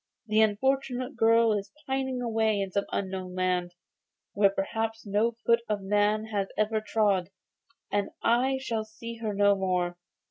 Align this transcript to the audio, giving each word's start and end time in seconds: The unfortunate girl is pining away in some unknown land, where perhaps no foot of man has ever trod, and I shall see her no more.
The 0.25 0.41
unfortunate 0.41 1.15
girl 1.15 1.53
is 1.53 1.71
pining 1.85 2.23
away 2.23 2.59
in 2.59 2.71
some 2.71 2.85
unknown 2.91 3.35
land, 3.35 3.75
where 4.33 4.49
perhaps 4.49 5.05
no 5.05 5.33
foot 5.45 5.59
of 5.69 5.83
man 5.83 6.25
has 6.33 6.47
ever 6.57 6.81
trod, 6.81 7.29
and 7.91 8.09
I 8.23 8.57
shall 8.59 8.83
see 8.83 9.17
her 9.17 9.31
no 9.35 9.53
more. 9.53 9.99